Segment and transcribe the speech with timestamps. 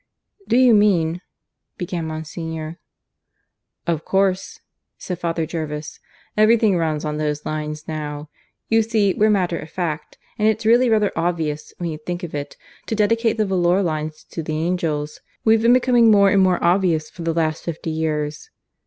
[0.47, 1.21] "Do you mean?"
[1.77, 2.79] began Monsignor.
[3.85, 4.59] "Of course,"
[4.97, 5.99] said Father Jervis,
[6.35, 8.27] "everything runs on those lines now.
[8.67, 12.33] You see we're matter of fact, and it's really rather obvious, when you think of
[12.33, 15.19] it, to dedicate the volor lines to the angels.
[15.45, 18.49] We've been becoming more and more obvious for the last fifty years.